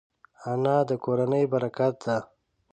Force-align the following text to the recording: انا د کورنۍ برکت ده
انا 0.51 0.77
د 0.89 0.91
کورنۍ 1.03 1.43
برکت 1.53 1.93
ده 2.05 2.17